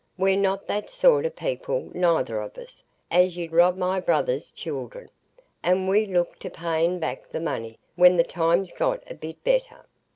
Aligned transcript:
We're 0.17 0.35
not 0.35 0.65
that 0.65 0.89
sort 0.89 1.27
o' 1.27 1.29
people, 1.29 1.91
neither 1.93 2.39
of 2.41 2.57
us, 2.57 2.83
as 3.11 3.37
'ud 3.37 3.51
rob 3.51 3.77
my 3.77 3.99
brother's 3.99 4.49
children; 4.49 5.11
and 5.61 5.87
we 5.87 6.07
looked 6.07 6.39
to 6.39 6.49
paying 6.49 6.97
back 6.97 7.29
the 7.29 7.39
money, 7.39 7.77
when 7.95 8.17
the 8.17 8.23
times 8.23 8.71
got 8.71 9.03
a 9.05 9.13
bit 9.13 9.43
better." 9.43 9.85